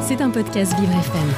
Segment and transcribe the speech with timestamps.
[0.00, 1.28] C'est un podcast Vivre FM.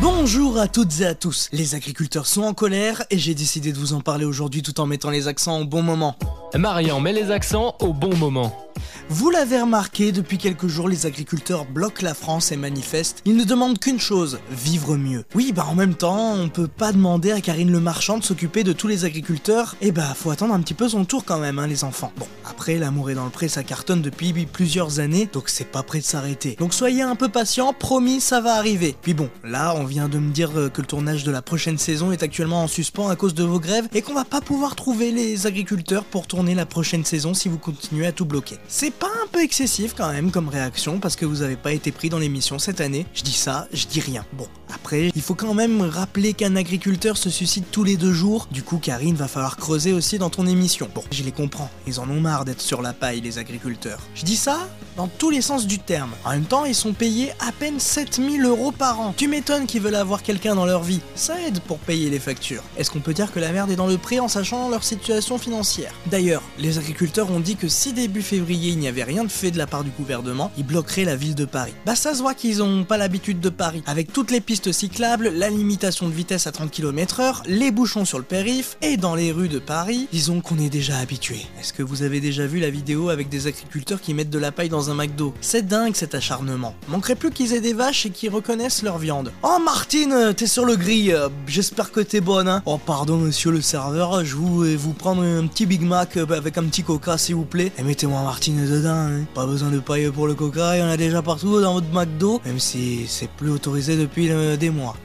[0.00, 1.50] Bonjour à toutes et à tous.
[1.52, 4.86] Les agriculteurs sont en colère et j'ai décidé de vous en parler aujourd'hui tout en
[4.86, 6.16] mettant les accents au bon moment.
[6.54, 8.67] Marian met les accents au bon moment.
[9.10, 13.22] Vous l'avez remarqué, depuis quelques jours, les agriculteurs bloquent la France et manifestent.
[13.24, 15.24] Ils ne demandent qu'une chose, vivre mieux.
[15.34, 18.64] Oui, bah en même temps, on peut pas demander à Karine Le Marchand de s'occuper
[18.64, 19.76] de tous les agriculteurs.
[19.80, 22.12] Et bah faut attendre un petit peu son tour quand même, hein, les enfants.
[22.18, 25.82] Bon, après, l'amour est dans le pré, ça cartonne depuis plusieurs années, donc c'est pas
[25.82, 26.56] prêt de s'arrêter.
[26.58, 28.94] Donc soyez un peu patient, promis, ça va arriver.
[29.00, 31.78] Puis bon, là, on vient de me dire euh, que le tournage de la prochaine
[31.78, 34.76] saison est actuellement en suspens à cause de vos grèves et qu'on va pas pouvoir
[34.76, 38.58] trouver les agriculteurs pour tourner la prochaine saison si vous continuez à tout bloquer.
[38.68, 41.92] C'est pas un peu excessif quand même comme réaction parce que vous avez pas été
[41.92, 43.06] pris dans l'émission cette année.
[43.14, 44.24] Je dis ça, je dis rien.
[44.32, 44.48] Bon,
[44.92, 48.48] il faut quand même rappeler qu'un agriculteur se suicide tous les deux jours.
[48.50, 50.88] Du coup, Karine, va falloir creuser aussi dans ton émission.
[50.94, 51.70] Bon, je les comprends.
[51.86, 54.00] Ils en ont marre d'être sur la paille, les agriculteurs.
[54.14, 56.10] Je dis ça dans tous les sens du terme.
[56.24, 59.14] En même temps, ils sont payés à peine 7000 euros par an.
[59.16, 61.00] Tu m'étonnes qu'ils veulent avoir quelqu'un dans leur vie.
[61.14, 62.64] Ça aide pour payer les factures.
[62.76, 65.38] Est-ce qu'on peut dire que la merde est dans le prix en sachant leur situation
[65.38, 65.92] financière?
[66.06, 69.50] D'ailleurs, les agriculteurs ont dit que si début février il n'y avait rien de fait
[69.50, 71.74] de la part du gouvernement, ils bloqueraient la ville de Paris.
[71.86, 73.82] Bah ça se voit qu'ils ont pas l'habitude de Paris.
[73.86, 78.24] Avec toutes les pistes la limitation de vitesse à 30 km/h, les bouchons sur le
[78.24, 81.46] périph' et dans les rues de Paris, disons qu'on est déjà habitué.
[81.58, 84.52] Est-ce que vous avez déjà vu la vidéo avec des agriculteurs qui mettent de la
[84.52, 85.34] paille dans un McDo?
[85.40, 86.76] C'est dingue cet acharnement.
[86.88, 89.32] Manquerait plus qu'ils aient des vaches et qu'ils reconnaissent leur viande.
[89.42, 91.18] Oh Martine, t'es sur le grill,
[91.48, 92.62] j'espère que t'es bonne hein.
[92.64, 96.56] Oh pardon monsieur le serveur, je vais vous prendre un petit Big Mac euh, avec
[96.56, 97.72] un petit coca s'il vous plaît.
[97.78, 99.24] Et mettez-moi Martine dedans, hein.
[99.34, 101.92] pas besoin de paille pour le coca, il y en a déjà partout dans votre
[101.92, 104.56] McDo, même si c'est plus autorisé depuis euh,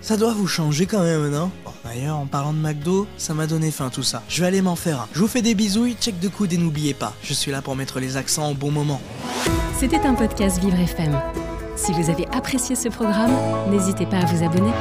[0.01, 1.51] Ça doit vous changer quand même, non?
[1.83, 4.23] D'ailleurs, en parlant de McDo, ça m'a donné faim tout ça.
[4.29, 5.07] Je vais aller m'en faire un.
[5.13, 7.75] Je vous fais des bisouilles, check de coude et n'oubliez pas, je suis là pour
[7.75, 9.01] mettre les accents au bon moment.
[9.77, 11.19] C'était un podcast Vivre FM.
[11.75, 13.31] Si vous avez apprécié ce programme,
[13.69, 14.71] n'hésitez pas à vous abonner.